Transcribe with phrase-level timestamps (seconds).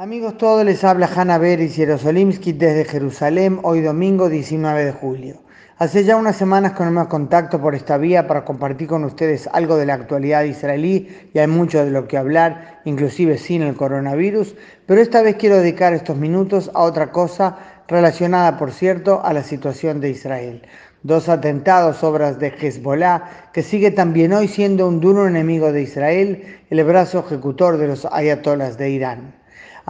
[0.00, 5.42] Amigos todos, les habla Hanna Beris Jerosolimsky desde Jerusalén, hoy domingo 19 de julio.
[5.76, 9.48] Hace ya unas semanas que no me contacto por esta vía para compartir con ustedes
[9.52, 13.74] algo de la actualidad israelí y hay mucho de lo que hablar, inclusive sin el
[13.74, 14.54] coronavirus,
[14.86, 17.58] pero esta vez quiero dedicar estos minutos a otra cosa
[17.88, 20.62] relacionada, por cierto, a la situación de Israel.
[21.02, 26.60] Dos atentados, obras de Hezbollah, que sigue también hoy siendo un duro enemigo de Israel,
[26.70, 29.37] el brazo ejecutor de los ayatolas de Irán.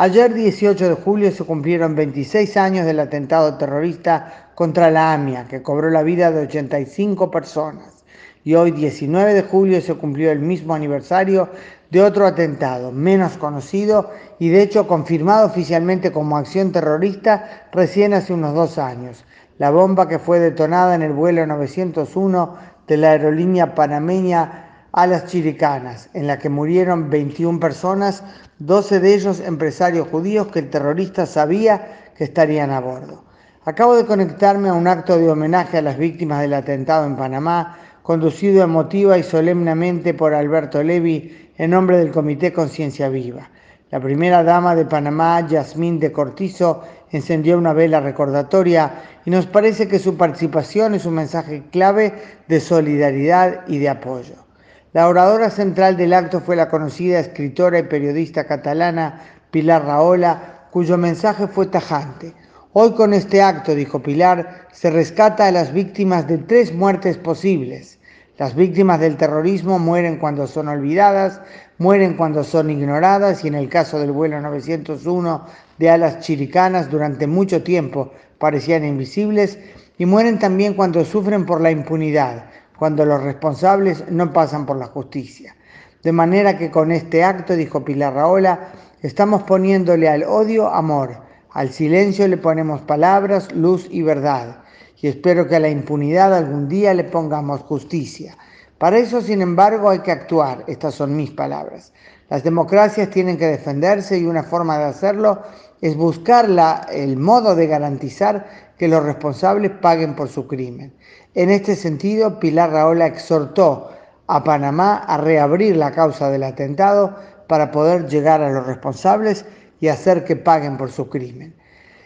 [0.01, 5.61] Ayer 18 de julio se cumplieron 26 años del atentado terrorista contra la AMIA, que
[5.61, 8.05] cobró la vida de 85 personas.
[8.45, 11.49] Y hoy 19 de julio se cumplió el mismo aniversario
[11.91, 18.33] de otro atentado, menos conocido y de hecho confirmado oficialmente como acción terrorista recién hace
[18.33, 19.25] unos dos años.
[19.59, 22.55] La bomba que fue detonada en el vuelo 901
[22.87, 28.23] de la aerolínea panameña a las Chiricanas, en la que murieron 21 personas,
[28.59, 33.25] 12 de ellos empresarios judíos que el terrorista sabía que estarían a bordo.
[33.65, 37.79] Acabo de conectarme a un acto de homenaje a las víctimas del atentado en Panamá,
[38.03, 43.51] conducido emotiva y solemnemente por Alberto Levi en nombre del Comité Conciencia Viva.
[43.91, 49.89] La primera dama de Panamá, Yasmín de Cortizo, encendió una vela recordatoria y nos parece
[49.89, 52.15] que su participación es un mensaje clave
[52.49, 54.48] de solidaridad y de apoyo.
[54.95, 60.97] La oradora central del acto fue la conocida escritora y periodista catalana Pilar Rahola, cuyo
[60.97, 62.33] mensaje fue tajante.
[62.73, 67.99] Hoy con este acto, dijo Pilar, se rescata a las víctimas de tres muertes posibles.
[68.39, 71.43] Las víctimas del terrorismo mueren cuando son olvidadas,
[71.77, 77.27] mueren cuando son ignoradas y en el caso del vuelo 901 de alas chiricanas durante
[77.27, 79.59] mucho tiempo parecían invisibles
[79.99, 82.45] y mueren también cuando sufren por la impunidad,
[82.79, 85.57] cuando los responsables no pasan por la justicia.
[86.03, 88.71] De manera que con este acto, dijo Pilar Raola,
[89.03, 91.19] estamos poniéndole al odio amor,
[91.51, 94.63] al silencio le ponemos palabras, luz y verdad,
[95.01, 98.37] y espero que a la impunidad algún día le pongamos justicia.
[98.79, 101.93] Para eso, sin embargo, hay que actuar, estas son mis palabras.
[102.31, 105.43] Las democracias tienen que defenderse y una forma de hacerlo
[105.81, 110.95] es buscar la, el modo de garantizar que los responsables paguen por su crimen.
[111.35, 113.91] En este sentido, Pilar Raola exhortó
[114.29, 117.17] a Panamá a reabrir la causa del atentado
[117.49, 119.45] para poder llegar a los responsables
[119.81, 121.55] y hacer que paguen por su crimen.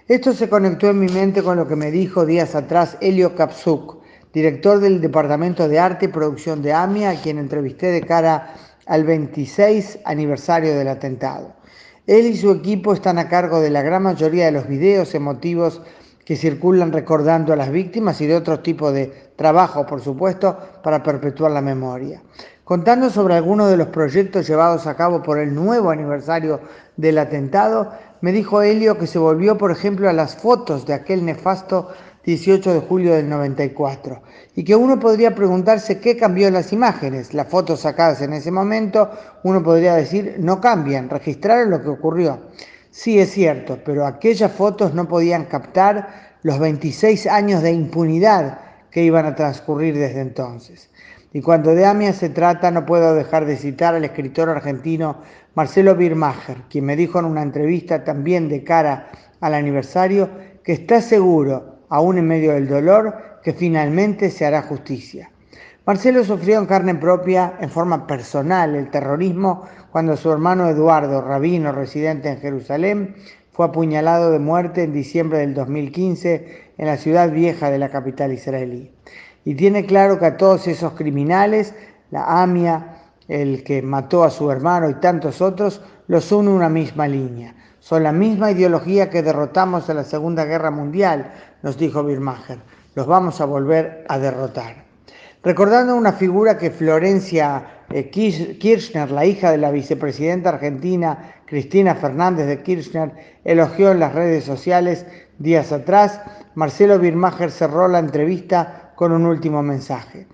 [0.08, 4.02] Esto se conectó en mi mente con lo que me dijo días atrás Elio Kapsuk,
[4.32, 8.54] director del Departamento de Arte y Producción de AMIA, a quien entrevisté de cara
[8.86, 11.54] al 26 aniversario del atentado.
[12.06, 15.82] Él y su equipo están a cargo de la gran mayoría de los videos emotivos
[16.24, 19.06] que circulan recordando a las víctimas y de otro tipo de
[19.36, 22.22] trabajo, por supuesto, para perpetuar la memoria.
[22.64, 26.60] Contando sobre algunos de los proyectos llevados a cabo por el nuevo aniversario
[26.96, 31.24] del atentado, me dijo Helio que se volvió, por ejemplo, a las fotos de aquel
[31.24, 31.88] nefasto
[32.24, 34.22] 18 de julio del 94
[34.54, 37.34] y que uno podría preguntarse qué cambió en las imágenes.
[37.34, 39.10] Las fotos sacadas en ese momento,
[39.42, 42.38] uno podría decir, no cambian, registraron lo que ocurrió.
[42.94, 48.58] Sí, es cierto, pero aquellas fotos no podían captar los 26 años de impunidad
[48.90, 50.90] que iban a transcurrir desde entonces.
[51.32, 55.22] Y cuando de AMIA se trata, no puedo dejar de citar al escritor argentino
[55.54, 59.10] Marcelo Birmacher, quien me dijo en una entrevista también de cara
[59.40, 60.28] al aniversario
[60.62, 65.30] que está seguro, aún en medio del dolor, que finalmente se hará justicia.
[65.84, 71.72] Marcelo sufrió en carne propia, en forma personal, el terrorismo cuando su hermano Eduardo, rabino
[71.72, 73.16] residente en Jerusalén,
[73.50, 78.32] fue apuñalado de muerte en diciembre del 2015 en la ciudad vieja de la capital
[78.32, 78.92] israelí.
[79.44, 81.74] Y tiene claro que a todos esos criminales,
[82.12, 87.08] la AMIA, el que mató a su hermano y tantos otros, los une una misma
[87.08, 87.56] línea.
[87.80, 91.32] Son la misma ideología que derrotamos en la Segunda Guerra Mundial,
[91.64, 92.60] nos dijo Birmacher.
[92.94, 94.91] Los vamos a volver a derrotar
[95.42, 102.46] recordando una figura que Florencia eh, Kirchner, la hija de la vicepresidenta argentina Cristina Fernández
[102.46, 103.12] de Kirchner,
[103.44, 105.04] elogió en las redes sociales
[105.38, 106.20] días atrás,
[106.54, 110.26] Marcelo Birmacher cerró la entrevista con un último mensaje.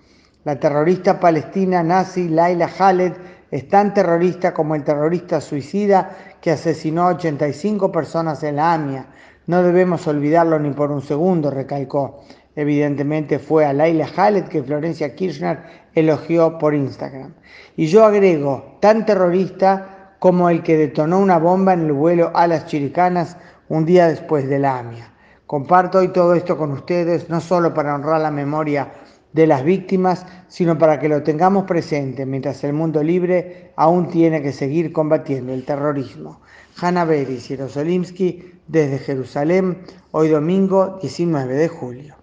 [0.45, 3.13] La terrorista palestina nazi Laila Khaled
[3.51, 9.07] es tan terrorista como el terrorista suicida que asesinó a 85 personas en la AMIA.
[9.47, 12.21] No debemos olvidarlo ni por un segundo, recalcó
[12.59, 15.59] evidentemente fue a Laila Khaled que Florencia Kirchner
[15.95, 17.33] elogió por Instagram.
[17.77, 22.47] Y yo agrego, tan terrorista como el que detonó una bomba en el vuelo a
[22.47, 23.37] las chiricanas
[23.69, 25.13] un día después de la AMIA.
[25.45, 28.91] Comparto hoy todo esto con ustedes, no solo para honrar la memoria
[29.31, 34.41] de las víctimas, sino para que lo tengamos presente mientras el mundo libre aún tiene
[34.41, 36.41] que seguir combatiendo el terrorismo.
[36.75, 39.77] Hanna Beris Jerosolimsky desde Jerusalén,
[40.11, 42.18] hoy domingo 19 de julio.